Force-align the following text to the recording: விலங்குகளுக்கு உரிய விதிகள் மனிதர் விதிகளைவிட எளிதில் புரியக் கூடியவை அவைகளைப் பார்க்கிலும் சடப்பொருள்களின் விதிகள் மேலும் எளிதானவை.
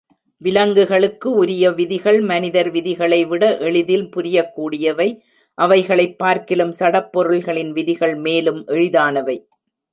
விலங்குகளுக்கு 0.37 1.31
உரிய 1.31 1.71
விதிகள் 1.71 2.21
மனிதர் 2.21 2.71
விதிகளைவிட 2.71 3.59
எளிதில் 3.59 4.09
புரியக் 4.09 4.55
கூடியவை 4.55 5.23
அவைகளைப் 5.53 6.17
பார்க்கிலும் 6.17 6.73
சடப்பொருள்களின் 6.79 7.69
விதிகள் 7.69 8.15
மேலும் 8.15 8.67
எளிதானவை. 8.67 9.37